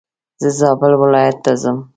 زه 0.41 0.49
زابل 0.59 0.91
ولايت 1.01 1.37
ته 1.45 1.51
ځم. 1.61 1.77